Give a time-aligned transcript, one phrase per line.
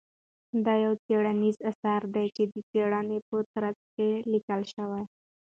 [0.65, 5.03] دا يو څېړنيز اثر دى چې د څېړنې په ترڅ کې ليکل شوى.